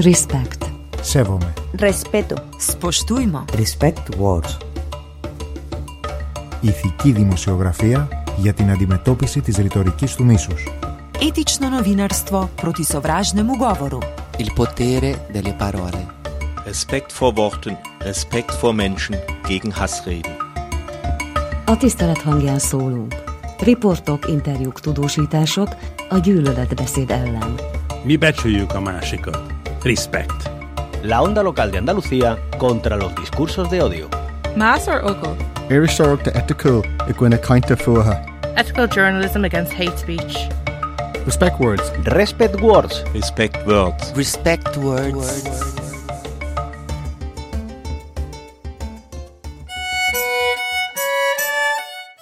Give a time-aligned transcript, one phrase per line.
[0.00, 0.64] Respect.
[1.00, 1.52] Σέβομαι.
[1.78, 2.34] Respeto.
[2.70, 3.44] Spoštujmo.
[3.52, 4.56] Respect words.
[6.60, 10.68] Ηθική δημοσιογραφία για την αντιμετώπιση της ρητορικής του μίσους.
[11.20, 13.98] Etično novinarstvo proti sovražnemu govoru.
[14.38, 16.06] Il potere delle parole.
[16.64, 19.16] Respekt vor Worten, Respekt vor Menschen
[19.48, 20.36] gegen Hassreden.
[21.64, 23.14] A tisztelet hangján szólunk.
[23.58, 25.68] Riportok, interjúk, tudósítások
[26.08, 27.54] a gyűlöletbeszéd ellen.
[28.02, 29.55] Mi becsüljük a másikat.
[29.84, 30.32] Respect.
[31.02, 34.08] La onda local de Andalucía contra los discursos de odio.
[34.56, 35.36] Más or ogo?
[35.70, 38.24] Iristorach de ethical i gine kainte fuha.
[38.56, 40.48] Ethical journalism against hate speech.
[41.26, 41.90] Respect words.
[42.04, 43.04] Respect words.
[43.12, 44.12] Respect words.
[44.16, 45.76] Respect words.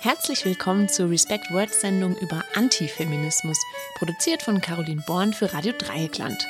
[0.00, 3.58] Herzlich willkommen zur Respect Words Sendung über Antifeminismus,
[3.96, 6.46] produziert von Caroline Born für Radio Dreieckland.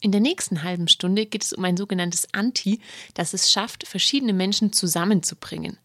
[0.00, 2.80] In der nächsten halben Stunde geht es um ein sogenanntes Anti,
[3.14, 5.78] das es schafft, verschiedene Menschen zusammenzubringen.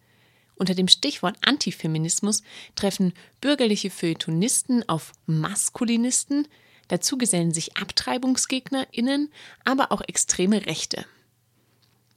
[0.56, 2.42] Unter dem Stichwort Antifeminismus
[2.76, 6.48] treffen bürgerliche Feuilletonisten auf Maskulinisten,
[6.88, 9.32] dazu gesellen sich AbtreibungsgegnerInnen,
[9.66, 11.06] aber auch extreme Rechte.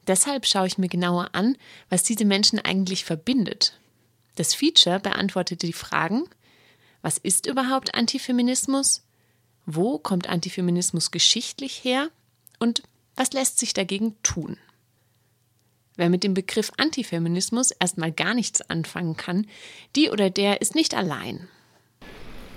[0.07, 1.57] Deshalb schaue ich mir genauer an,
[1.91, 3.79] was diese Menschen eigentlich verbindet.
[4.37, 6.25] Das Feature beantwortete die Fragen:
[7.03, 9.03] Was ist überhaupt Antifeminismus?
[9.71, 12.09] Wo kommt Antifeminismus geschichtlich her?
[12.59, 12.83] Und
[13.17, 14.57] was lässt sich dagegen tun?
[15.95, 19.47] Wer mit dem Begriff Antifeminismus erstmal gar nichts anfangen kann,
[19.95, 21.49] die oder der ist nicht allein.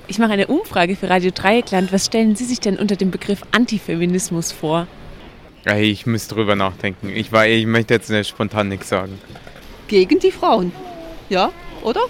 [0.07, 1.91] Ich mache eine Umfrage für Radio Dreieckland.
[1.91, 4.87] Was stellen Sie sich denn unter dem Begriff Antifeminismus vor?
[5.65, 7.09] Ich müsste drüber nachdenken.
[7.09, 9.19] Ich, war, ich möchte jetzt nicht spontan nichts sagen.
[9.89, 10.71] Gegen die Frauen.
[11.27, 11.51] Ja,
[11.83, 12.05] oder?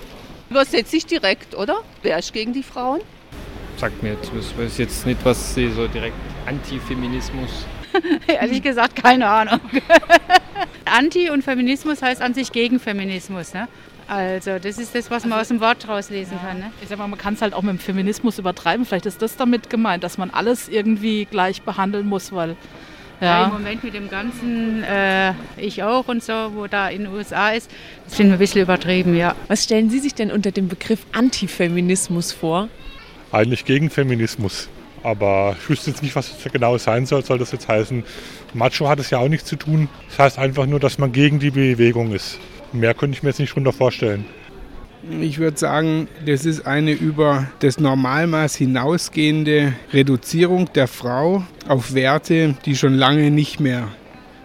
[0.51, 1.81] Übersetze ich direkt, oder?
[2.03, 3.01] Wer ist gegen die Frauen?
[3.81, 6.13] Sagt mir jetzt, ich weiß jetzt nicht, was Sie so direkt
[6.45, 7.65] Antifeminismus.
[8.27, 9.59] Ehrlich gesagt, keine Ahnung.
[10.85, 13.55] Anti und Feminismus heißt an sich gegen Feminismus.
[13.55, 13.67] Ne?
[14.07, 16.49] Also das ist das, was man aus dem Wort rauslesen ja.
[16.49, 16.59] kann.
[16.59, 16.71] Ne?
[16.83, 18.85] Ich sag mal, man kann es halt auch mit dem Feminismus übertreiben.
[18.85, 22.55] Vielleicht ist das damit gemeint, dass man alles irgendwie gleich behandeln muss, weil
[23.19, 23.25] ja.
[23.25, 23.45] ja.
[23.45, 27.49] im Moment mit dem ganzen äh, Ich auch und so, wo da in den USA
[27.49, 27.71] ist,
[28.05, 29.33] das finde ich ein bisschen übertrieben, ja.
[29.47, 32.69] Was stellen Sie sich denn unter dem Begriff Antifeminismus vor?
[33.31, 34.69] Eigentlich gegen Feminismus.
[35.03, 37.23] Aber ich wüsste jetzt nicht, was es genau sein soll.
[37.23, 38.03] Soll das jetzt heißen,
[38.53, 39.89] Macho hat es ja auch nichts zu tun.
[40.09, 42.37] Das heißt einfach nur, dass man gegen die Bewegung ist.
[42.71, 44.25] Mehr könnte ich mir jetzt nicht drunter vorstellen.
[45.19, 52.55] Ich würde sagen, das ist eine über das Normalmaß hinausgehende Reduzierung der Frau auf Werte,
[52.65, 53.87] die schon lange nicht mehr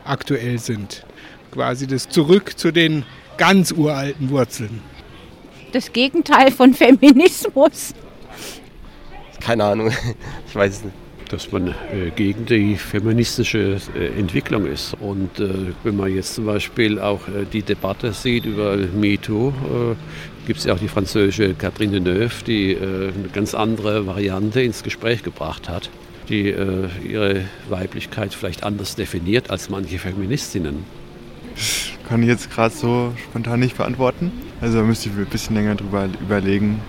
[0.05, 1.05] aktuell sind.
[1.53, 3.05] Quasi das Zurück zu den
[3.37, 4.81] ganz uralten Wurzeln.
[5.73, 7.95] Das Gegenteil von Feminismus.
[9.41, 9.91] Keine Ahnung,
[10.49, 10.95] ich weiß es nicht
[11.29, 14.95] dass man äh, gegen die feministische äh, Entwicklung ist.
[15.01, 20.47] Und äh, wenn man jetzt zum Beispiel auch äh, die Debatte sieht über MeToo, äh,
[20.47, 24.83] gibt es ja auch die französische Catherine Deneuve, die äh, eine ganz andere Variante ins
[24.83, 25.91] Gespräch gebracht hat,
[26.29, 30.85] die ihre Weiblichkeit vielleicht anders definiert als manche Feministinnen.
[32.09, 34.33] Kann ich jetzt gerade so spontan nicht beantworten.
[34.61, 36.81] Also da müsste ich ein bisschen länger drüber überlegen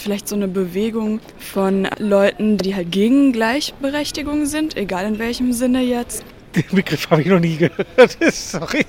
[0.00, 5.82] vielleicht so eine Bewegung von Leuten, die halt gegen Gleichberechtigung sind, egal in welchem Sinne
[5.82, 6.24] jetzt.
[6.54, 8.18] Den Begriff habe ich noch nie gehört.
[8.32, 8.84] Sorry.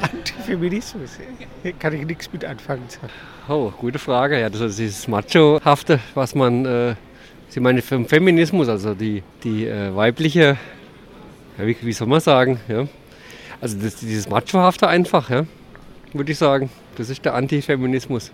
[0.00, 1.18] Antifeminismus.
[1.78, 2.84] Kann ich nichts mit anfangen.
[3.48, 4.40] Oh, gute Frage.
[4.40, 6.94] Ja, das ist dieses Macho-hafte, was man, äh,
[7.48, 10.56] Sie meinen vom Feminismus, also die, die äh, weibliche,
[11.58, 12.86] ja, wie, wie, soll man sagen, ja.
[13.60, 15.46] Also das, dieses Macho-hafte einfach, ja,
[16.12, 16.70] würde ich sagen.
[16.96, 18.30] Das ist der Antifeminismus.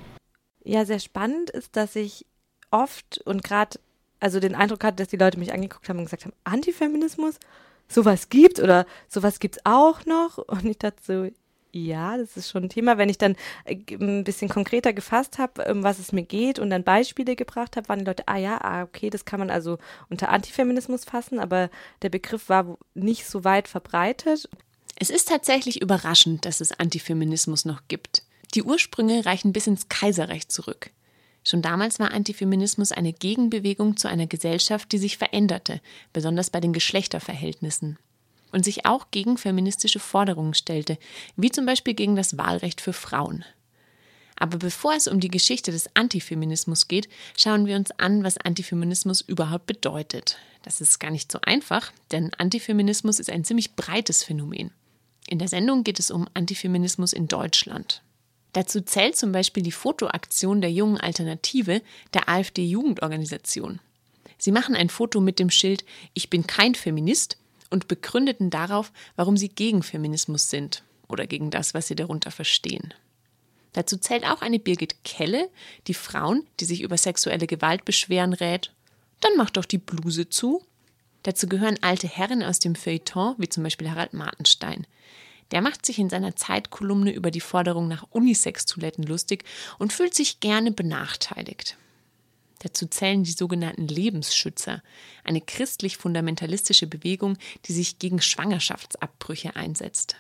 [0.65, 2.27] Ja, sehr spannend ist, dass ich
[2.71, 3.79] oft und gerade
[4.21, 7.41] also den Eindruck hatte, dass die Leute mich angeguckt haben und gesagt haben, Antifeminismus,
[7.89, 11.31] sowas gibt oder sowas gibt's auch noch und ich dachte so,
[11.73, 12.99] ja, das ist schon ein Thema.
[12.99, 13.35] Wenn ich dann
[13.65, 17.77] äh, ein bisschen konkreter gefasst habe, um was es mir geht und dann Beispiele gebracht
[17.77, 19.79] habe, waren die Leute, ah ja, ah, okay, das kann man also
[20.11, 21.71] unter Antifeminismus fassen, aber
[22.03, 24.49] der Begriff war nicht so weit verbreitet.
[24.99, 28.23] Es ist tatsächlich überraschend, dass es Antifeminismus noch gibt.
[28.55, 30.91] Die Ursprünge reichen bis ins Kaiserreich zurück.
[31.45, 35.81] Schon damals war Antifeminismus eine Gegenbewegung zu einer Gesellschaft, die sich veränderte,
[36.13, 37.99] besonders bei den Geschlechterverhältnissen.
[38.53, 40.99] Und sich auch gegen feministische Forderungen stellte,
[41.37, 43.45] wie zum Beispiel gegen das Wahlrecht für Frauen.
[44.37, 49.23] Aber bevor es um die Geschichte des Antifeminismus geht, schauen wir uns an, was Antifeminismus
[49.23, 50.37] überhaupt bedeutet.
[50.63, 54.71] Das ist gar nicht so einfach, denn Antifeminismus ist ein ziemlich breites Phänomen.
[55.29, 58.03] In der Sendung geht es um Antifeminismus in Deutschland.
[58.53, 61.83] Dazu zählt zum Beispiel die Fotoaktion der jungen Alternative
[62.13, 63.81] der AfD-Jugendorganisation.
[64.39, 65.85] Sie machen ein Foto mit dem Schild
[66.15, 67.39] Ich bin kein Feminist
[67.71, 72.93] und begründeten darauf, warum sie gegen Feminismus sind oder gegen das, was sie darunter verstehen.
[73.73, 75.49] Dazu zählt auch eine Birgit Kelle,
[75.87, 78.71] die Frauen, die sich über sexuelle Gewalt beschweren, rät,
[79.21, 80.63] dann mach doch die Bluse zu.
[81.23, 84.87] Dazu gehören alte Herren aus dem Feuilleton, wie zum Beispiel Harald Martenstein.
[85.53, 89.45] Der macht sich in seiner Zeitkolumne über die Forderung nach Unisex-Toiletten lustig
[89.79, 91.77] und fühlt sich gerne benachteiligt.
[92.61, 94.83] Dazu zählen die sogenannten Lebensschützer,
[95.25, 100.17] eine christlich-fundamentalistische Bewegung, die sich gegen Schwangerschaftsabbrüche einsetzt.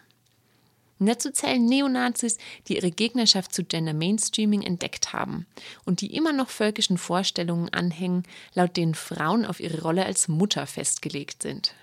[0.98, 2.38] Und dazu zählen Neonazis,
[2.68, 5.46] die ihre Gegnerschaft zu Gender Mainstreaming entdeckt haben
[5.84, 8.24] und die immer noch völkischen Vorstellungen anhängen,
[8.54, 11.74] laut denen Frauen auf ihre Rolle als Mutter festgelegt sind.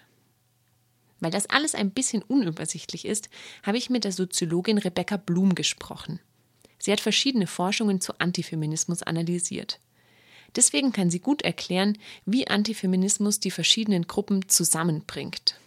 [1.19, 3.29] Weil das alles ein bisschen unübersichtlich ist,
[3.63, 6.19] habe ich mit der Soziologin Rebecca Blum gesprochen.
[6.77, 9.79] Sie hat verschiedene Forschungen zu Antifeminismus analysiert.
[10.55, 15.59] Deswegen kann sie gut erklären, wie Antifeminismus die verschiedenen Gruppen zusammenbringt.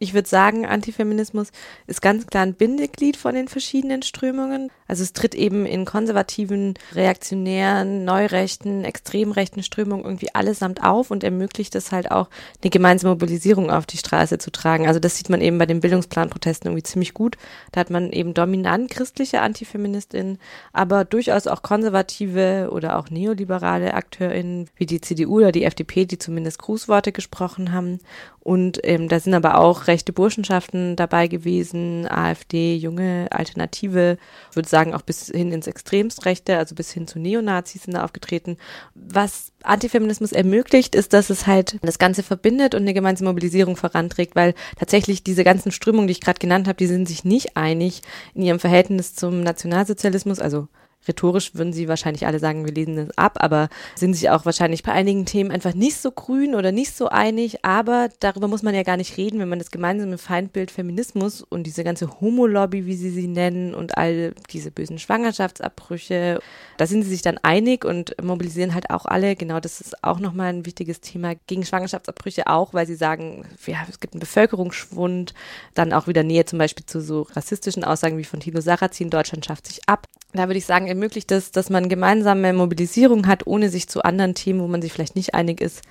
[0.00, 1.52] Ich würde sagen, Antifeminismus
[1.86, 4.70] ist ganz klar ein Bindeglied von den verschiedenen Strömungen.
[4.88, 11.74] Also es tritt eben in konservativen, reaktionären, neurechten, extremrechten Strömungen irgendwie allesamt auf und ermöglicht
[11.76, 12.28] es halt auch,
[12.62, 14.88] eine gemeinsame Mobilisierung auf die Straße zu tragen.
[14.88, 17.36] Also das sieht man eben bei den Bildungsplanprotesten irgendwie ziemlich gut.
[17.70, 20.38] Da hat man eben dominant christliche Antifeministinnen,
[20.72, 26.18] aber durchaus auch konservative oder auch neoliberale AkteurInnen wie die CDU oder die FDP, die
[26.18, 28.00] zumindest Grußworte gesprochen haben.
[28.40, 34.18] Und ähm, da sind aber auch rechte Burschenschaften dabei gewesen, AfD, junge Alternative,
[34.52, 38.56] würde sagen auch bis hin ins Extremstrechte, also bis hin zu Neonazis sind da aufgetreten.
[38.94, 44.34] Was Antifeminismus ermöglicht, ist, dass es halt das Ganze verbindet und eine gemeinsame Mobilisierung voranträgt,
[44.34, 48.02] weil tatsächlich diese ganzen Strömungen, die ich gerade genannt habe, die sind sich nicht einig
[48.34, 50.68] in ihrem Verhältnis zum Nationalsozialismus, also
[51.08, 54.82] rhetorisch würden sie wahrscheinlich alle sagen, wir lesen es ab, aber sind sich auch wahrscheinlich
[54.82, 57.64] bei einigen Themen einfach nicht so grün oder nicht so einig.
[57.64, 61.64] Aber darüber muss man ja gar nicht reden, wenn man das gemeinsame Feindbild Feminismus und
[61.64, 66.40] diese ganze Homo-Lobby, wie sie sie nennen, und all diese bösen Schwangerschaftsabbrüche,
[66.76, 69.36] da sind sie sich dann einig und mobilisieren halt auch alle.
[69.36, 73.78] Genau, das ist auch nochmal ein wichtiges Thema gegen Schwangerschaftsabbrüche auch, weil sie sagen, ja,
[73.88, 75.34] es gibt einen Bevölkerungsschwund,
[75.74, 79.44] dann auch wieder Nähe zum Beispiel zu so rassistischen Aussagen wie von Thilo Sarrazin, Deutschland
[79.44, 80.08] schafft sich ab.
[80.32, 84.34] Da würde ich sagen, ermöglicht es, dass man gemeinsame Mobilisierung hat, ohne sich zu anderen
[84.34, 85.82] Themen, wo man sich vielleicht nicht einig ist,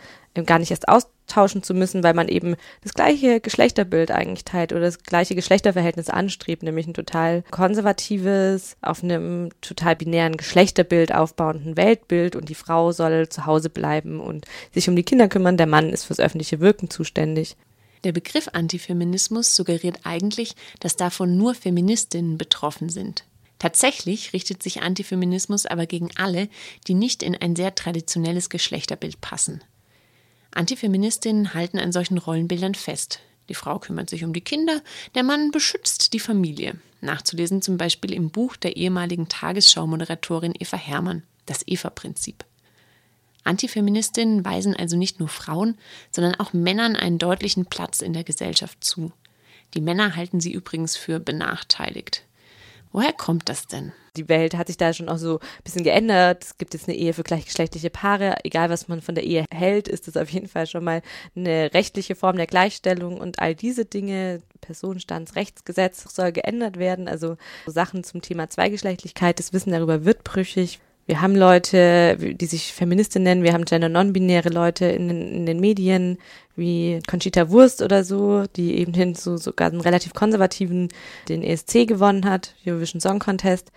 [0.46, 4.82] gar nicht erst austauschen zu müssen, weil man eben das gleiche Geschlechterbild eigentlich teilt oder
[4.82, 12.36] das gleiche Geschlechterverhältnis anstrebt, nämlich ein total konservatives, auf einem total binären Geschlechterbild aufbauenden Weltbild
[12.36, 15.90] und die Frau soll zu Hause bleiben und sich um die Kinder kümmern, der Mann
[15.90, 17.56] ist fürs öffentliche Wirken zuständig.
[18.04, 23.24] Der Begriff Antifeminismus suggeriert eigentlich, dass davon nur Feministinnen betroffen sind.
[23.64, 26.50] Tatsächlich richtet sich Antifeminismus aber gegen alle,
[26.86, 29.64] die nicht in ein sehr traditionelles Geschlechterbild passen.
[30.52, 33.22] Antifeministinnen halten an solchen Rollenbildern fest.
[33.48, 34.82] Die Frau kümmert sich um die Kinder,
[35.16, 36.76] der Mann beschützt die Familie.
[37.00, 42.44] Nachzulesen zum Beispiel im Buch der ehemaligen Tagesschau-Moderatorin Eva Herrmann, das Eva-Prinzip.
[43.46, 45.78] Antifeministinnen weisen also nicht nur Frauen,
[46.12, 49.14] sondern auch Männern einen deutlichen Platz in der Gesellschaft zu.
[49.74, 52.26] Die Männer halten sie übrigens für benachteiligt.
[52.94, 53.92] Woher kommt das denn?
[54.16, 56.44] Die Welt hat sich da schon auch so ein bisschen geändert.
[56.44, 58.38] Es gibt jetzt eine Ehe für gleichgeschlechtliche Paare.
[58.44, 61.02] Egal, was man von der Ehe hält, ist es auf jeden Fall schon mal
[61.36, 64.42] eine rechtliche Form der Gleichstellung und all diese Dinge.
[64.62, 67.08] Personenstandsrechtsgesetz soll geändert werden.
[67.08, 67.36] Also
[67.66, 70.80] Sachen zum Thema Zweigeschlechtlichkeit, das Wissen darüber wird brüchig.
[71.06, 75.60] Wir haben Leute, die sich Feministin nennen, wir haben gender-non-binäre Leute in den, in den
[75.60, 76.18] Medien,
[76.56, 80.88] wie Conchita Wurst oder so, die eben hin zu sogar einen relativ konservativen,
[81.28, 83.72] den ESC gewonnen hat, Eurovision Song Contest.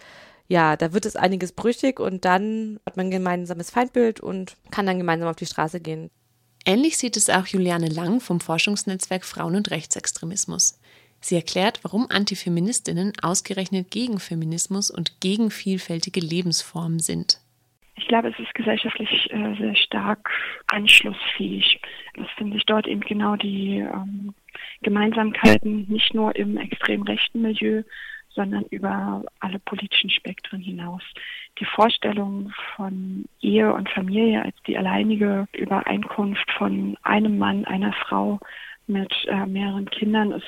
[0.46, 4.86] Ja, da wird es einiges brüchig und dann hat man ein gemeinsames Feindbild und kann
[4.86, 6.10] dann gemeinsam auf die Straße gehen.
[6.64, 10.78] Ähnlich sieht es auch Juliane Lang vom Forschungsnetzwerk Frauen und Rechtsextremismus.
[11.20, 17.40] Sie erklärt, warum Antifeministinnen ausgerechnet gegen Feminismus und gegen vielfältige Lebensformen sind.
[17.96, 20.30] Ich glaube, es ist gesellschaftlich äh, sehr stark
[20.66, 21.80] anschlussfähig.
[22.14, 24.34] Es finden sich dort eben genau die ähm,
[24.82, 27.82] Gemeinsamkeiten, nicht nur im extrem rechten Milieu,
[28.28, 31.02] sondern über alle politischen Spektren hinaus.
[31.58, 38.38] Die Vorstellung von Ehe und Familie als die alleinige Übereinkunft von einem Mann, einer Frau
[38.86, 40.44] mit äh, mehreren Kindern ist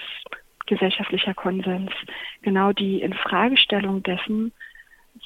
[0.68, 1.90] gesellschaftlicher Konsens.
[2.42, 4.52] Genau die Infragestellung dessen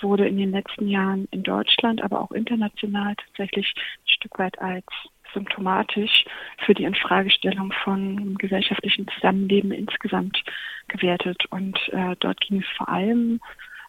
[0.01, 4.87] wurde in den letzten Jahren in Deutschland, aber auch international tatsächlich ein Stück weit als
[5.35, 6.25] symptomatisch
[6.65, 10.43] für die Infragestellung von gesellschaftlichen Zusammenleben insgesamt
[10.89, 11.45] gewertet.
[11.51, 13.41] Und äh, dort ging es vor allem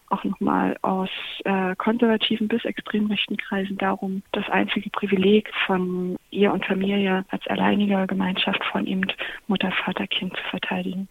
[0.10, 1.10] auch nochmal aus
[1.43, 7.45] äh, konservativen bis extrem rechten Kreisen darum, das einzige Privileg von ihr und Familie als
[7.48, 9.05] alleiniger Gemeinschaft von eben
[9.48, 11.07] Mutter, Vater, Kind zu verteidigen.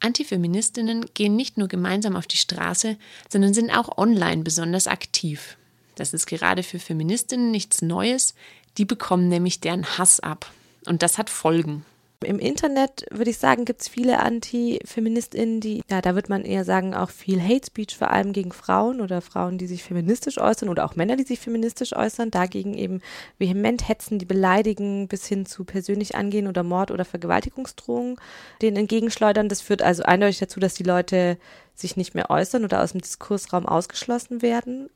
[0.00, 2.96] Antifeministinnen gehen nicht nur gemeinsam auf die Straße,
[3.28, 5.56] sondern sind auch online besonders aktiv.
[5.94, 8.34] Das ist gerade für Feministinnen nichts Neues,
[8.78, 10.50] die bekommen nämlich deren Hass ab.
[10.86, 11.84] Und das hat Folgen.
[12.24, 16.64] Im Internet würde ich sagen, gibt es viele Anti-FeministInnen, die, ja, da wird man eher
[16.64, 20.68] sagen, auch viel Hate Speech, vor allem gegen Frauen oder Frauen, die sich feministisch äußern
[20.68, 23.00] oder auch Männer, die sich feministisch äußern, dagegen eben
[23.38, 28.16] vehement hetzen, die beleidigen, bis hin zu persönlich angehen oder Mord- oder Vergewaltigungsdrohungen
[28.62, 29.48] denen entgegenschleudern.
[29.48, 31.38] Das führt also eindeutig dazu, dass die Leute
[31.74, 34.90] sich nicht mehr äußern oder aus dem Diskursraum ausgeschlossen werden.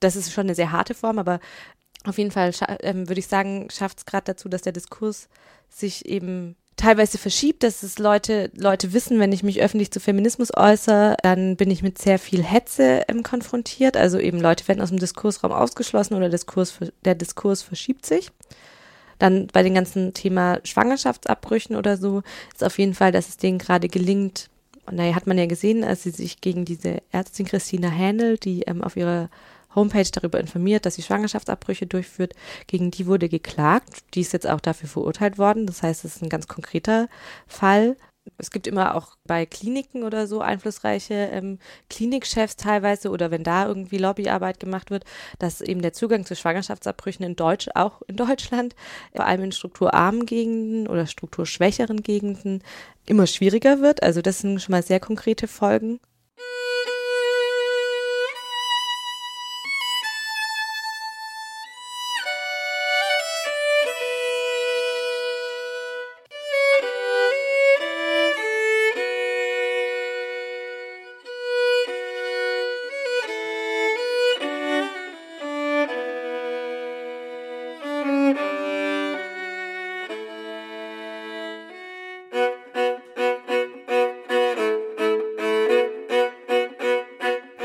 [0.00, 1.40] Das ist schon eine sehr harte Form, aber
[2.04, 5.28] auf jeden Fall ähm, würde ich sagen, schafft es gerade dazu, dass der Diskurs
[5.68, 10.50] sich eben teilweise verschiebt, dass es Leute, Leute wissen, wenn ich mich öffentlich zu Feminismus
[10.56, 13.96] äußere, dann bin ich mit sehr viel Hetze ähm, konfrontiert.
[13.96, 18.30] Also eben Leute werden aus dem Diskursraum ausgeschlossen oder Diskurs, der Diskurs verschiebt sich.
[19.18, 22.22] Dann bei dem ganzen Thema Schwangerschaftsabbrüchen oder so
[22.54, 24.48] ist auf jeden Fall, dass es denen gerade gelingt,
[24.86, 28.62] und naja, hat man ja gesehen, als sie sich gegen diese Ärztin Christina Händel, die
[28.62, 29.28] ähm, auf ihrer
[29.74, 32.34] Homepage darüber informiert, dass sie Schwangerschaftsabbrüche durchführt.
[32.66, 34.04] Gegen die wurde geklagt.
[34.14, 35.66] Die ist jetzt auch dafür verurteilt worden.
[35.66, 37.08] Das heißt, es ist ein ganz konkreter
[37.46, 37.96] Fall.
[38.36, 41.58] Es gibt immer auch bei Kliniken oder so einflussreiche ähm,
[41.88, 45.04] Klinikchefs teilweise oder wenn da irgendwie Lobbyarbeit gemacht wird,
[45.38, 48.74] dass eben der Zugang zu Schwangerschaftsabbrüchen in Deutsch, auch in Deutschland,
[49.14, 52.62] vor allem in strukturarmen Gegenden oder strukturschwächeren Gegenden
[53.06, 54.02] immer schwieriger wird.
[54.02, 55.98] Also das sind schon mal sehr konkrete Folgen.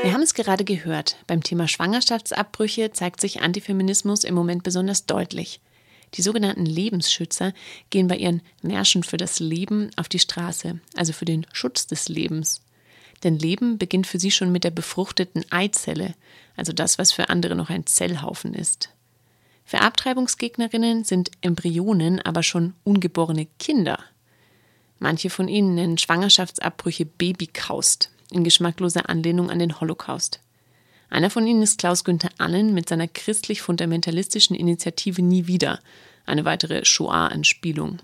[0.06, 1.16] Wir haben es gerade gehört.
[1.26, 5.58] Beim Thema Schwangerschaftsabbrüche zeigt sich Antifeminismus im Moment besonders deutlich.
[6.14, 7.52] Die sogenannten Lebensschützer
[7.90, 12.08] gehen bei ihren Märschen für das Leben auf die Straße, also für den Schutz des
[12.08, 12.62] Lebens.
[13.24, 16.14] Denn Leben beginnt für sie schon mit der befruchteten Eizelle,
[16.54, 18.90] also das, was für andere noch ein Zellhaufen ist.
[19.64, 23.98] Für Abtreibungsgegnerinnen sind Embryonen aber schon ungeborene Kinder.
[25.00, 30.40] Manche von ihnen nennen Schwangerschaftsabbrüche Babykaust, in geschmackloser Anlehnung an den Holocaust.
[31.08, 35.80] Einer von ihnen ist Klaus Günther Allen mit seiner christlich-fundamentalistischen Initiative Nie wieder,
[36.24, 38.00] eine weitere Shoah-Anspielung.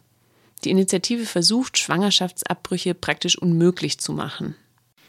[0.64, 4.55] Die Initiative versucht, Schwangerschaftsabbrüche praktisch unmöglich zu machen.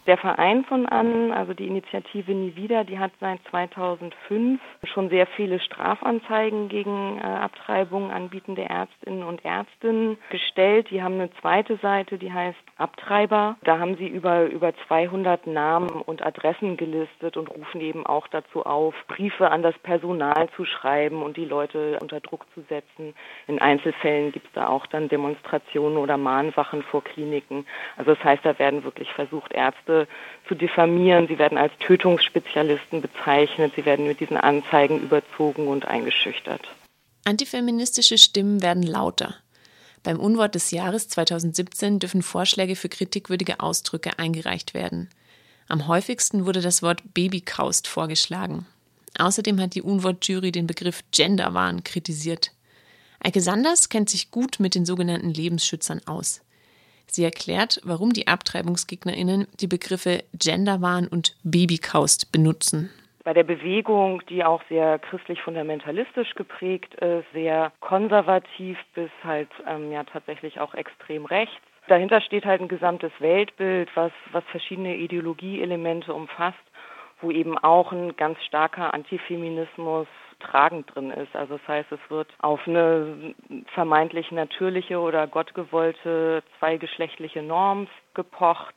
[0.05, 5.25] Der Verein von Annen, also die Initiative Nie wieder, die hat seit 2005 schon sehr
[5.27, 10.89] viele Strafanzeigen gegen äh, Abtreibungen anbietende Ärztinnen und Ärztinnen gestellt.
[10.89, 13.55] Die haben eine zweite Seite, die heißt Abtreiber.
[13.63, 18.65] Da haben sie über, über 200 Namen und Adressen gelistet und rufen eben auch dazu
[18.65, 23.13] auf, Briefe an das Personal zu schreiben und die Leute unter Druck zu setzen.
[23.47, 27.65] In Einzelfällen gibt es da auch dann Demonstrationen oder Mahnwachen vor Kliniken.
[27.95, 29.92] Also das heißt, da werden wirklich versucht, Ärzte
[30.47, 31.27] zu diffamieren.
[31.27, 33.73] Sie werden als Tötungsspezialisten bezeichnet.
[33.75, 36.61] Sie werden mit diesen Anzeigen überzogen und eingeschüchtert.
[37.25, 39.35] Antifeministische Stimmen werden lauter.
[40.03, 45.09] Beim Unwort des Jahres 2017 dürfen Vorschläge für kritikwürdige Ausdrücke eingereicht werden.
[45.69, 48.65] Am häufigsten wurde das Wort Babykaust vorgeschlagen.
[49.17, 52.51] Außerdem hat die Unwort-Jury den Begriff Genderwahn kritisiert.
[53.19, 56.41] Eike Sanders kennt sich gut mit den sogenannten Lebensschützern aus.
[57.07, 62.89] Sie erklärt, warum die Abtreibungsgegnerinnen die Begriffe Genderwahn und Babykaust benutzen.
[63.23, 70.03] Bei der Bewegung, die auch sehr christlich-fundamentalistisch geprägt ist, sehr konservativ bis halt ähm, ja
[70.03, 71.55] tatsächlich auch extrem rechts.
[71.87, 76.57] Dahinter steht halt ein gesamtes Weltbild, was, was verschiedene Ideologieelemente umfasst,
[77.21, 80.07] wo eben auch ein ganz starker Antifeminismus
[80.43, 81.35] tragend drin ist.
[81.35, 83.33] Also das heißt, es wird auf eine
[83.73, 88.75] vermeintlich natürliche oder gottgewollte zweigeschlechtliche Norm gepocht.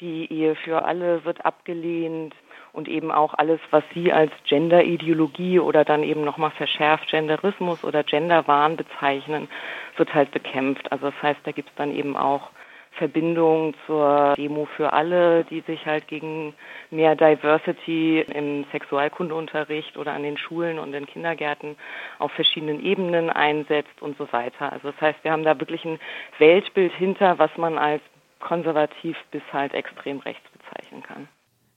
[0.00, 2.34] Die Ehe für alle wird abgelehnt
[2.72, 8.04] und eben auch alles, was Sie als Genderideologie oder dann eben nochmal verschärft Genderismus oder
[8.04, 9.48] Genderwahn bezeichnen,
[9.96, 10.90] wird halt bekämpft.
[10.92, 12.50] Also das heißt, da gibt es dann eben auch
[12.98, 16.54] Verbindung zur Demo für alle, die sich halt gegen
[16.90, 21.76] mehr Diversity im Sexualkundeunterricht oder an den Schulen und den Kindergärten
[22.18, 24.72] auf verschiedenen Ebenen einsetzt und so weiter.
[24.72, 25.98] Also das heißt, wir haben da wirklich ein
[26.38, 28.02] Weltbild hinter, was man als
[28.40, 31.28] konservativ bis halt extrem rechts bezeichnen kann.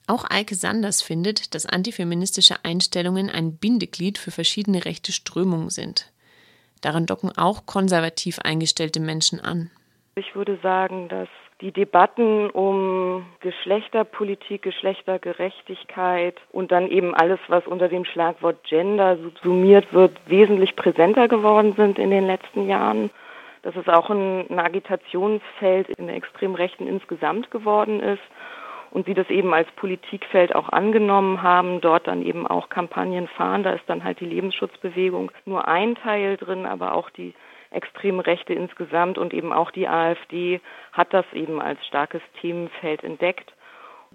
[0.06, 6.12] Auch Eike Sanders findet, dass antifeministische Einstellungen ein Bindeglied für verschiedene rechte Strömungen sind.
[6.80, 9.70] Daran docken auch konservativ eingestellte Menschen an.
[10.14, 11.28] Ich würde sagen, dass
[11.62, 19.90] die Debatten um Geschlechterpolitik, Geschlechtergerechtigkeit und dann eben alles, was unter dem Schlagwort Gender subsumiert
[19.94, 23.10] wird, wesentlich präsenter geworden sind in den letzten Jahren.
[23.62, 28.22] Dass es auch ein, ein Agitationsfeld in der Extremrechten insgesamt geworden ist
[28.90, 33.62] und sie das eben als Politikfeld auch angenommen haben, dort dann eben auch Kampagnen fahren.
[33.62, 37.32] Da ist dann halt die Lebensschutzbewegung nur ein Teil drin, aber auch die
[37.72, 40.60] extreme Rechte insgesamt und eben auch die AfD
[40.92, 43.52] hat das eben als starkes Themenfeld entdeckt.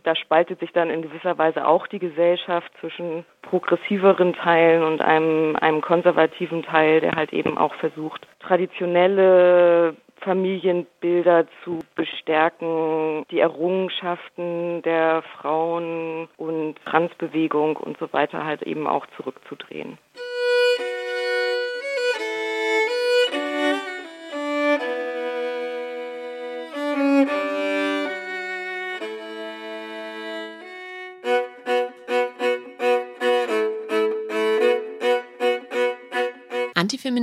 [0.04, 5.56] Da spaltet sich dann in gewisser Weise auch die Gesellschaft zwischen progressiveren Teilen und einem,
[5.56, 15.24] einem konservativen Teil, der halt eben auch versucht, traditionelle Familienbilder zu bestärken, die Errungenschaften der
[15.40, 19.98] Frauen und Transbewegung und so weiter halt eben auch zurückzudrehen.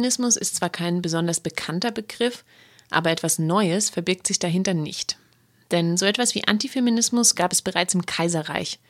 [0.04, 2.44] Antifeminismus ist zwar kein besonders bekannter Begriff,
[2.90, 5.16] aber etwas Neues verbirgt sich dahinter nicht.
[5.70, 8.80] Denn so etwas wie Antifeminismus gab es bereits im Kaiserreich.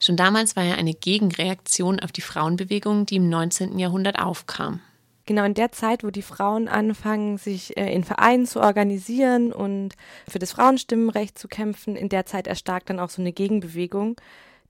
[0.00, 3.78] Schon damals war er eine Gegenreaktion auf die Frauenbewegung, die im 19.
[3.78, 4.80] Jahrhundert aufkam.
[5.24, 9.94] Genau in der Zeit, wo die Frauen anfangen, sich äh, in Vereinen zu organisieren und
[10.28, 14.20] für das Frauenstimmenrecht zu kämpfen, in der Zeit erstarkt dann auch so eine Gegenbewegung,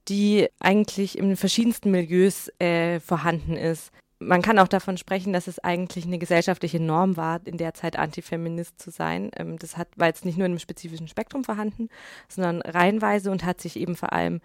[0.09, 5.59] die eigentlich in verschiedensten Milieus äh, vorhanden ist man kann auch davon sprechen, dass es
[5.59, 9.31] eigentlich eine gesellschaftliche Norm war, in der Zeit Antifeminist zu sein.
[9.35, 11.89] Ähm, das hat, war jetzt nicht nur in einem spezifischen Spektrum vorhanden,
[12.27, 14.41] sondern reihenweise und hat sich eben vor allem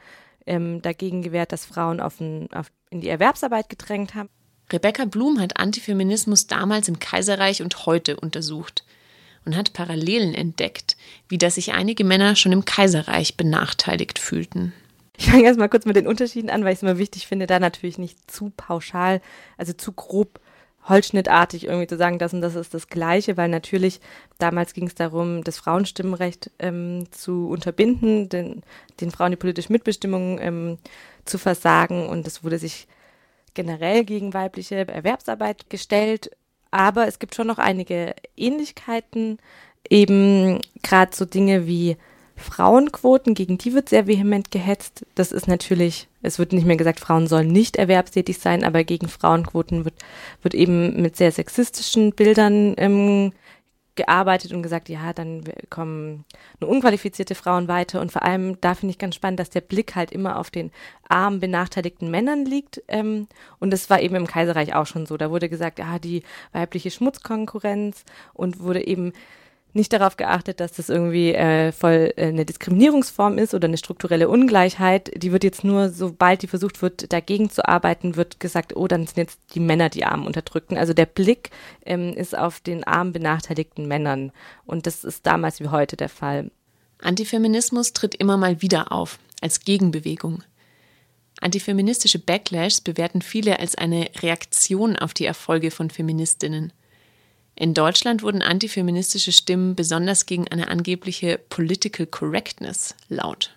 [0.47, 4.29] ähm, dagegen gewehrt, dass Frauen auf, ein, auf in die Erwerbsarbeit gedrängt haben.
[4.71, 8.85] Rebecca Blum hat Antifeminismus damals im Kaiserreich und heute untersucht
[9.45, 10.97] und hat Parallelen entdeckt,
[11.29, 14.73] wie dass sich einige Männer schon im Kaiserreich benachteiligt fühlten.
[15.17, 17.59] Ich fange erstmal kurz mit den Unterschieden an, weil ich es immer wichtig finde, da
[17.61, 19.21] natürlich nicht zu pauschal,
[19.59, 20.41] also zu grob
[20.89, 24.01] holzschnittartig irgendwie zu sagen, das und das ist das Gleiche, weil natürlich
[24.39, 28.63] damals ging es darum, das Frauenstimmenrecht ähm, zu unterbinden, den,
[29.01, 30.79] den Frauen die politische Mitbestimmung ähm,
[31.25, 32.89] zu versagen und es wurde sich
[33.55, 36.31] generell gegen weibliche Erwerbsarbeit gestellt.
[36.71, 39.39] Aber es gibt schon noch einige Ähnlichkeiten,
[39.89, 41.97] eben gerade so Dinge wie
[42.43, 45.07] Frauenquoten, gegen die wird sehr vehement gehetzt.
[45.15, 49.09] Das ist natürlich, es wird nicht mehr gesagt, Frauen sollen nicht erwerbstätig sein, aber gegen
[49.09, 49.95] Frauenquoten wird,
[50.43, 53.33] wird eben mit sehr sexistischen Bildern ähm,
[53.95, 56.25] gearbeitet und gesagt, ja, dann kommen
[56.61, 58.01] nur unqualifizierte Frauen weiter.
[58.01, 60.71] Und vor allem, da finde ich ganz spannend, dass der Blick halt immer auf den
[61.09, 62.83] armen, benachteiligten Männern liegt.
[62.89, 63.29] Ähm,
[63.59, 65.17] und das war eben im Kaiserreich auch schon so.
[65.17, 69.13] Da wurde gesagt, ja, die weibliche Schmutzkonkurrenz und wurde eben
[69.75, 74.29] nicht darauf geachtet, dass das irgendwie äh, voll äh, eine Diskriminierungsform ist oder eine strukturelle
[74.29, 75.11] Ungleichheit.
[75.17, 79.07] Die wird jetzt nur, sobald die versucht wird, dagegen zu arbeiten, wird gesagt, oh, dann
[79.07, 80.77] sind jetzt die Männer die Armen unterdrückten.
[80.77, 81.51] Also der Blick
[81.87, 84.33] ähm, ist auf den armen, benachteiligten Männern.
[84.67, 86.51] Und das ist damals wie heute der Fall.
[87.01, 90.45] Antifeminismus tritt immer mal wieder auf, als Gegenbewegung.
[91.41, 96.73] Antifeministische Backlashs bewerten viele als eine Reaktion auf die Erfolge von Feministinnen.
[97.63, 103.55] In Deutschland wurden antifeministische Stimmen besonders gegen eine angebliche Political Correctness laut.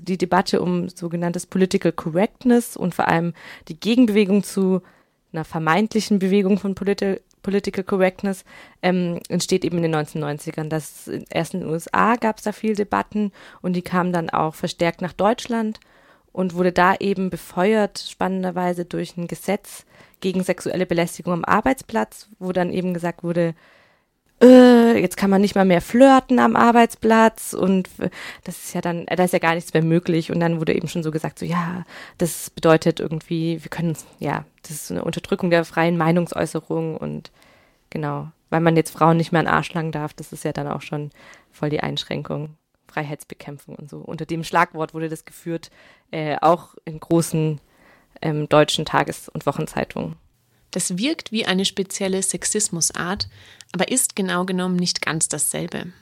[0.00, 3.32] Die Debatte um sogenanntes Political Correctness und vor allem
[3.68, 4.82] die Gegenbewegung zu
[5.32, 8.44] einer vermeintlichen Bewegung von Politi Political Correctness
[8.82, 10.68] ähm, entsteht eben in den 1990ern.
[10.68, 13.30] Das erst in den USA gab es da viel Debatten
[13.62, 15.78] und die kamen dann auch verstärkt nach Deutschland
[16.34, 19.86] und wurde da eben befeuert, spannenderweise durch ein Gesetz,
[20.20, 23.54] gegen sexuelle Belästigung am Arbeitsplatz, wo dann eben gesagt wurde,
[24.42, 27.88] äh, jetzt kann man nicht mal mehr flirten am Arbeitsplatz und
[28.42, 30.88] das ist ja dann, da ist ja gar nichts mehr möglich und dann wurde eben
[30.88, 31.84] schon so gesagt, so ja,
[32.18, 37.30] das bedeutet irgendwie, wir können, ja, das ist eine Unterdrückung der freien Meinungsäußerung und
[37.90, 40.66] genau, weil man jetzt Frauen nicht mehr an Arsch langen darf, das ist ja dann
[40.66, 41.10] auch schon
[41.52, 42.56] voll die Einschränkung.
[42.94, 43.98] Freiheitsbekämpfung und so.
[43.98, 45.70] Unter dem Schlagwort wurde das geführt,
[46.10, 47.60] äh, auch in großen
[48.22, 50.16] ähm, deutschen Tages- und Wochenzeitungen.
[50.70, 53.28] Das wirkt wie eine spezielle Sexismusart,
[53.72, 55.92] aber ist genau genommen nicht ganz dasselbe.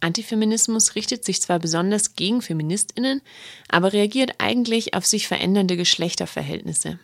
[0.00, 3.22] Antifeminismus richtet sich zwar besonders gegen Feministinnen,
[3.68, 6.98] aber reagiert eigentlich auf sich verändernde Geschlechterverhältnisse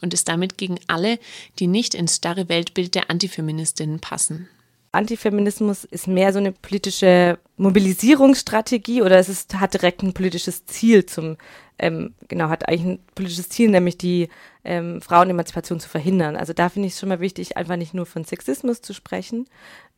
[0.00, 1.18] und ist damit gegen alle,
[1.58, 4.48] die nicht ins starre Weltbild der Antifeministinnen passen.
[4.92, 11.06] Antifeminismus ist mehr so eine politische Mobilisierungsstrategie oder es ist, hat direkt ein politisches Ziel
[11.06, 11.36] zum,
[11.78, 14.28] ähm, genau, hat eigentlich ein politisches Ziel, nämlich die
[14.64, 16.34] ähm, Frauenemanzipation zu verhindern.
[16.36, 19.46] Also da finde ich es schon mal wichtig, einfach nicht nur von Sexismus zu sprechen.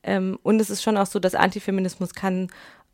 [0.02, 2.48] Ähm, und es ist schon auch so, dass Antifeminismus kann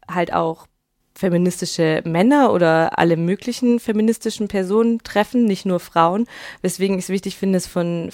[0.09, 0.69] halt auch
[1.17, 6.29] feministische Männer oder alle möglichen feministischen Personen treffen, nicht nur Frauen,
[6.63, 8.11] weswegen ich es wichtig finde, es von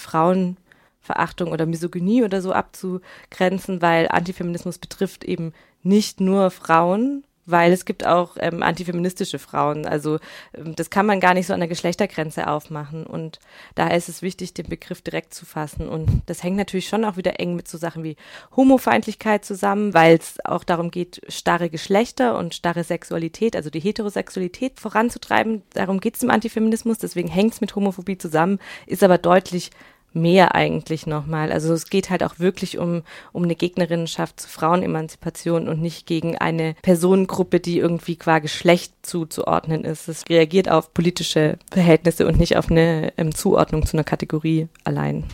[1.05, 7.85] Frauenverachtung oder Misogynie oder so abzugrenzen, weil Antifeminismus betrifft eben nicht nur Frauen, weil es
[7.85, 9.85] gibt auch ähm, antifeministische Frauen.
[9.85, 10.19] Also
[10.55, 13.05] ähm, das kann man gar nicht so an der Geschlechtergrenze aufmachen.
[13.05, 13.39] Und
[13.75, 15.87] daher ist es wichtig, den Begriff direkt zu fassen.
[15.87, 18.17] Und das hängt natürlich schon auch wieder eng mit so Sachen wie
[18.57, 24.81] Homofeindlichkeit zusammen, weil es auch darum geht, starre Geschlechter und starre Sexualität, also die Heterosexualität
[24.81, 25.63] voranzutreiben.
[25.75, 26.97] Darum geht es im Antifeminismus.
[26.97, 29.71] Deswegen hängt es mit Homophobie zusammen, ist aber deutlich
[30.15, 31.53] mehr eigentlich nochmal.
[31.53, 36.39] Also es geht halt auch wirklich um, um eine Gegnerinnenschaft zu Frauenemanzipation und nicht gegen
[36.39, 40.09] eine Personengruppe, die irgendwie qua Geschlecht zuzuordnen ist.
[40.09, 45.25] Es reagiert auf politische Verhältnisse und nicht auf eine ähm, Zuordnung zu einer Kategorie allein.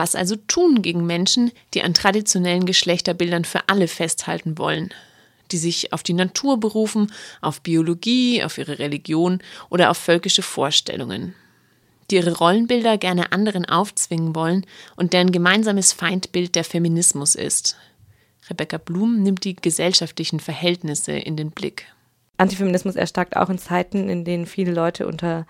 [0.00, 4.94] Was also tun gegen Menschen, die an traditionellen Geschlechterbildern für alle festhalten wollen?
[5.52, 11.34] Die sich auf die Natur berufen, auf Biologie, auf ihre Religion oder auf völkische Vorstellungen.
[12.10, 14.64] Die ihre Rollenbilder gerne anderen aufzwingen wollen
[14.96, 17.76] und deren gemeinsames Feindbild der Feminismus ist.
[18.48, 21.84] Rebecca Blum nimmt die gesellschaftlichen Verhältnisse in den Blick.
[22.38, 25.46] Antifeminismus erstarkt auch in Zeiten, in denen viele Leute unter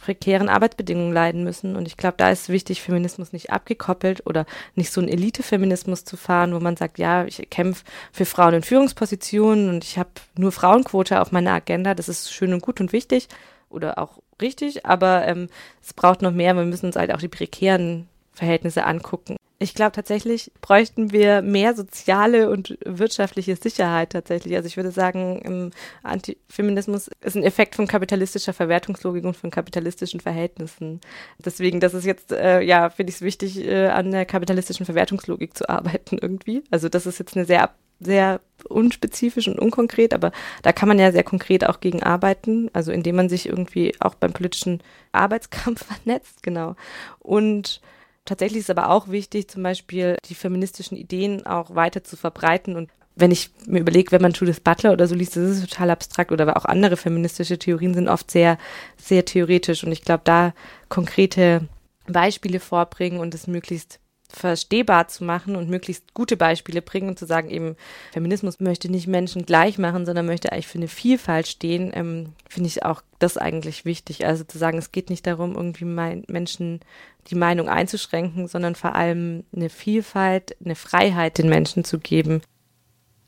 [0.00, 1.76] prekären Arbeitsbedingungen leiden müssen.
[1.76, 6.16] Und ich glaube, da ist wichtig, Feminismus nicht abgekoppelt oder nicht so einen Elitefeminismus zu
[6.16, 10.52] fahren, wo man sagt, ja, ich kämpfe für Frauen in Führungspositionen und ich habe nur
[10.52, 11.94] Frauenquote auf meiner Agenda.
[11.94, 13.28] Das ist schön und gut und wichtig
[13.68, 15.48] oder auch richtig, aber ähm,
[15.82, 16.54] es braucht noch mehr.
[16.54, 18.08] Wir müssen uns halt auch die prekären
[18.40, 19.36] Verhältnisse angucken.
[19.62, 24.56] Ich glaube tatsächlich bräuchten wir mehr soziale und wirtschaftliche Sicherheit tatsächlich.
[24.56, 25.70] Also ich würde sagen,
[26.02, 31.02] Antifeminismus ist ein Effekt von kapitalistischer Verwertungslogik und von kapitalistischen Verhältnissen.
[31.38, 35.54] Deswegen, das ist jetzt, äh, ja, finde ich es wichtig, äh, an der kapitalistischen Verwertungslogik
[35.54, 36.64] zu arbeiten irgendwie.
[36.70, 37.70] Also das ist jetzt eine sehr
[38.02, 42.92] sehr unspezifisch und unkonkret, aber da kann man ja sehr konkret auch gegen arbeiten, also
[42.92, 46.76] indem man sich irgendwie auch beim politischen Arbeitskampf vernetzt, genau.
[47.18, 47.82] Und
[48.30, 52.76] Tatsächlich ist aber auch wichtig, zum Beispiel die feministischen Ideen auch weiter zu verbreiten.
[52.76, 55.90] Und wenn ich mir überlege, wenn man Judith Butler oder so liest, das ist total
[55.90, 56.30] abstrakt.
[56.30, 58.56] Oder auch andere feministische Theorien sind oft sehr,
[58.96, 59.82] sehr theoretisch.
[59.82, 60.54] Und ich glaube, da
[60.88, 61.66] konkrete
[62.06, 63.98] Beispiele vorbringen und es möglichst
[64.32, 67.76] verstehbar zu machen und möglichst gute Beispiele bringen und zu sagen, eben
[68.12, 72.68] Feminismus möchte nicht Menschen gleich machen, sondern möchte eigentlich für eine Vielfalt stehen, ähm, finde
[72.68, 74.26] ich auch das eigentlich wichtig.
[74.26, 76.80] Also zu sagen, es geht nicht darum, irgendwie mein, Menschen
[77.28, 82.42] die Meinung einzuschränken, sondern vor allem eine Vielfalt, eine Freiheit den Menschen zu geben.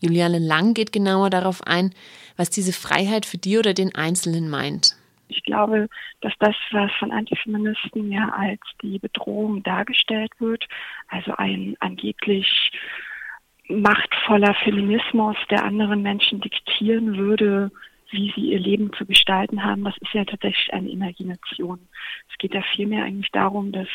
[0.01, 1.95] Juliane Lang geht genauer darauf ein,
[2.37, 4.97] was diese Freiheit für die oder den Einzelnen meint.
[5.35, 5.89] Ich glaube,
[6.21, 10.69] dass das, was von Antifeministen ja als die Bedrohung dargestellt wird,
[11.09, 12.71] also ein angeblich
[13.69, 17.71] machtvoller Feminismus, der anderen Menschen diktieren würde,
[18.11, 21.89] wie sie ihr Leben zu gestalten haben, das ist ja tatsächlich eine Imagination.
[22.31, 23.89] Es geht ja vielmehr eigentlich darum, dass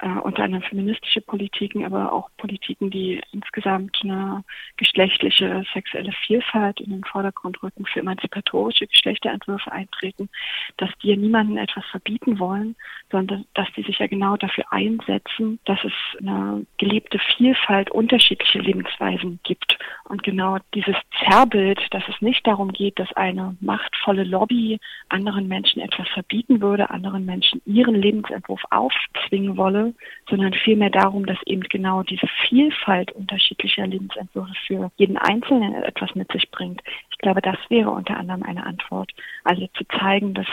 [0.00, 4.44] äh, unter anderem feministische Politiken, aber auch Politiken, die insgesamt eine
[4.76, 10.28] geschlechtliche sexuelle Vielfalt in den Vordergrund rücken, für emanzipatorische Geschlechterentwürfe eintreten,
[10.76, 12.76] dass die ja niemandem etwas verbieten wollen,
[13.10, 19.40] sondern dass die sich ja genau dafür einsetzen, dass es eine gelebte Vielfalt unterschiedlicher Lebensweisen
[19.42, 19.78] gibt.
[20.04, 25.82] Und genau dieses Zerrbild, dass es nicht darum geht, dass eine machtvolle Lobby anderen Menschen
[25.82, 29.87] etwas verbieten würde, anderen Menschen ihren Lebensentwurf aufzwingen wolle,
[30.28, 36.30] sondern vielmehr darum, dass eben genau diese Vielfalt unterschiedlicher Lebensentwürfe für jeden Einzelnen etwas mit
[36.32, 36.82] sich bringt.
[37.10, 39.12] Ich glaube, das wäre unter anderem eine Antwort.
[39.44, 40.46] Also zu zeigen, dass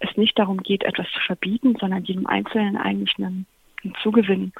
[0.00, 3.46] es nicht darum geht, etwas zu verbieten, sondern jedem Einzelnen eigentlich einen,
[3.82, 4.52] einen Zugewinn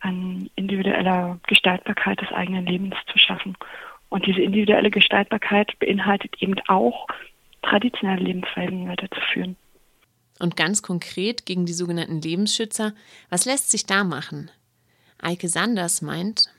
[0.00, 3.56] an individueller Gestaltbarkeit des eigenen Lebens zu schaffen.
[4.08, 7.06] Und diese individuelle Gestaltbarkeit beinhaltet eben auch
[7.62, 9.56] traditionelle Lebensweisen weiterzuführen.
[10.38, 12.94] Und ganz konkret gegen die sogenannten Lebensschützer,
[13.30, 14.50] was lässt sich da machen?
[15.18, 16.50] Eike Sanders meint,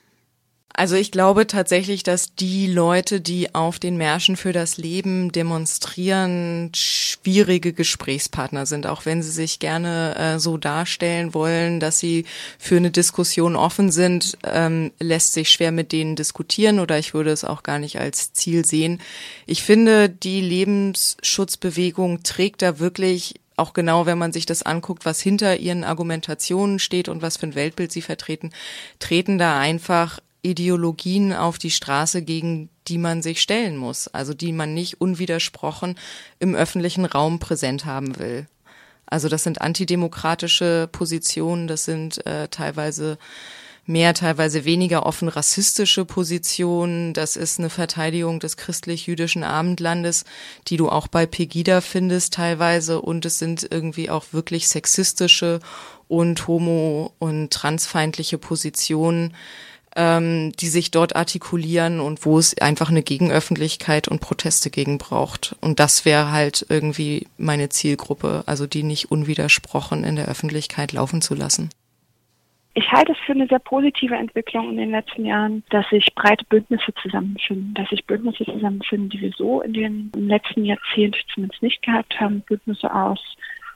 [0.75, 6.71] also ich glaube tatsächlich, dass die Leute, die auf den Märschen für das Leben demonstrieren,
[6.73, 12.25] schwierige Gesprächspartner sind, auch wenn sie sich gerne äh, so darstellen wollen, dass sie
[12.57, 17.29] für eine Diskussion offen sind, ähm, lässt sich schwer mit denen diskutieren oder ich würde
[17.29, 18.99] es auch gar nicht als Ziel sehen.
[19.45, 25.21] Ich finde, die Lebensschutzbewegung trägt da wirklich auch genau, wenn man sich das anguckt, was
[25.21, 28.51] hinter ihren Argumentationen steht und was für ein Weltbild sie vertreten,
[28.99, 34.51] treten da einfach Ideologien auf die Straße, gegen die man sich stellen muss, also die
[34.51, 35.97] man nicht unwidersprochen
[36.39, 38.47] im öffentlichen Raum präsent haben will.
[39.05, 43.17] Also das sind antidemokratische Positionen, das sind äh, teilweise
[43.85, 47.13] mehr, teilweise weniger offen rassistische Positionen.
[47.13, 50.25] Das ist eine Verteidigung des christlich-jüdischen Abendlandes,
[50.67, 53.01] die du auch bei Pegida findest teilweise.
[53.01, 55.59] Und es sind irgendwie auch wirklich sexistische
[56.07, 59.33] und homo- und transfeindliche Positionen,
[59.95, 65.55] ähm, die sich dort artikulieren und wo es einfach eine Gegenöffentlichkeit und Proteste gegen braucht.
[65.61, 71.21] Und das wäre halt irgendwie meine Zielgruppe, also die nicht unwidersprochen in der Öffentlichkeit laufen
[71.21, 71.69] zu lassen.
[72.75, 76.43] Ich halte es für eine sehr positive Entwicklung in den letzten Jahren, dass sich breite
[76.45, 81.83] Bündnisse zusammenfinden, dass sich Bündnisse zusammenfinden, die wir so in den letzten Jahrzehnten zumindest nicht
[81.83, 83.19] gehabt haben, Bündnisse aus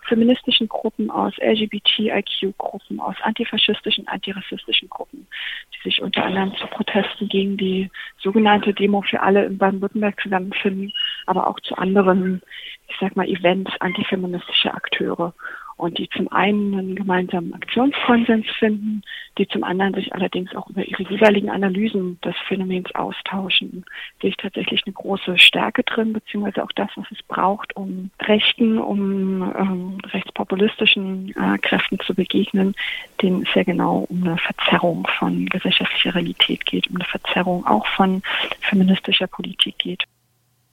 [0.08, 5.28] feministischen Gruppen, aus LGBTIQ-Gruppen, aus antifaschistischen, antirassistischen Gruppen,
[5.76, 10.92] die sich unter anderem zu Protesten gegen die sogenannte Demo für alle in Baden-Württemberg zusammenfinden,
[11.26, 12.42] aber auch zu anderen,
[12.88, 15.34] ich sag mal, Events antifeministischer Akteure
[15.78, 19.04] und die zum einen einen gemeinsamen Aktionskonsens finden,
[19.38, 23.86] die zum anderen sich allerdings auch über ihre jeweiligen Analysen des Phänomens austauschen.
[24.20, 28.80] Sehe ich tatsächlich eine große Stärke drin, beziehungsweise auch das, was es braucht, um Rechten,
[28.80, 32.74] um ähm, rechtspopulistischen äh, Kräften zu begegnen,
[33.22, 37.86] denen es ja genau um eine Verzerrung von gesellschaftlicher Realität geht, um eine Verzerrung auch
[37.88, 38.24] von
[38.62, 40.04] feministischer Politik geht.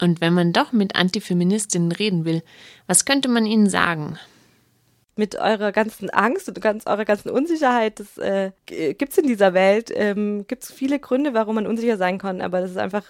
[0.00, 2.42] Und wenn man doch mit Antifeministinnen reden will,
[2.86, 4.18] was könnte man ihnen sagen?
[5.16, 9.92] Mit eurer ganzen Angst und ganz, eurer ganzen Unsicherheit, das äh, gibt's in dieser Welt,
[9.94, 13.04] ähm, gibt's viele Gründe, warum man unsicher sein kann, aber das ist einfach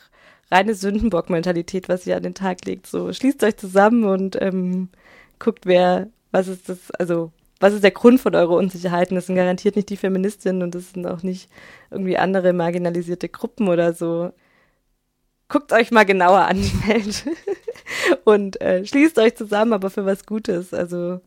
[0.51, 2.87] reine Sündenbock-Mentalität, was ihr an den Tag legt.
[2.87, 4.89] So, schließt euch zusammen und ähm,
[5.39, 9.11] guckt, wer, was ist das, also was ist der Grund von eurer Unsicherheit?
[9.11, 11.49] Und das sind garantiert nicht die Feministinnen und das sind auch nicht
[11.91, 14.33] irgendwie andere marginalisierte Gruppen oder so.
[15.49, 17.25] Guckt euch mal genauer an die Welt
[18.25, 20.75] und äh, schließt euch zusammen, aber für was Gutes.
[20.75, 21.21] Also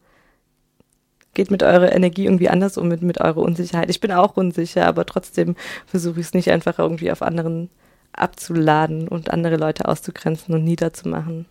[1.37, 3.91] geht mit eurer Energie irgendwie anders um, mit, mit eurer Unsicherheit.
[3.91, 7.69] Ich bin auch unsicher, aber trotzdem versuche ich es nicht einfach irgendwie auf anderen
[8.11, 11.45] abzuladen und andere Leute auszugrenzen und niederzumachen.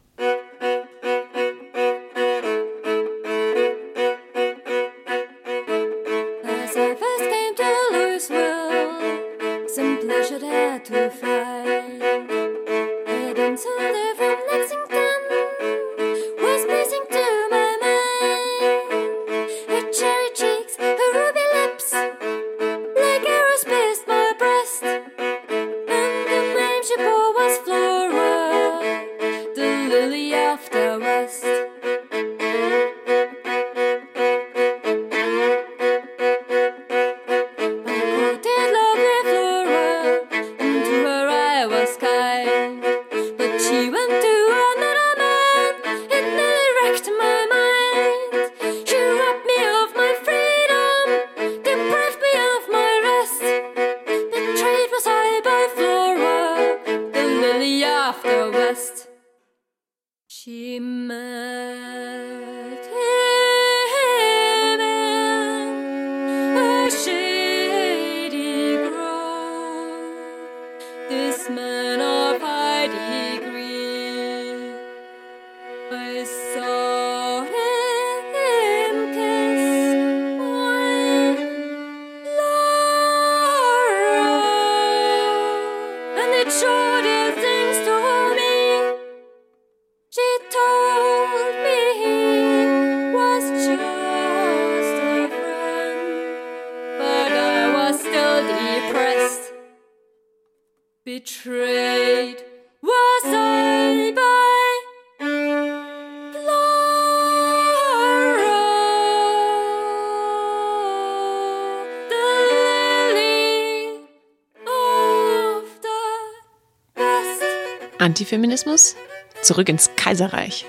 [117.99, 118.97] Antifeminismus?
[119.43, 120.67] Zurück ins Kaiserreich.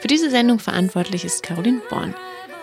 [0.00, 2.16] Für diese Sendung verantwortlich ist Caroline Born.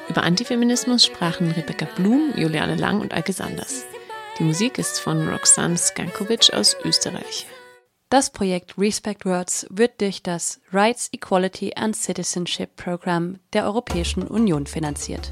[0.09, 3.85] Über Antifeminismus sprachen Rebecca Blum, Juliane Lang und Alke Sanders.
[4.39, 7.47] Die Musik ist von Roxanne Skankovic aus Österreich.
[8.09, 14.67] Das Projekt Respect Words wird durch das Rights, Equality and Citizenship Program der Europäischen Union
[14.67, 15.31] finanziert.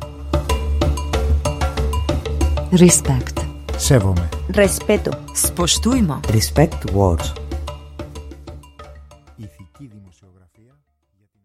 [2.72, 3.40] Respect.
[3.78, 4.28] Sevome.
[4.50, 5.12] Respeto.
[5.36, 6.22] Spoštujmo.
[6.34, 7.45] Respect Words.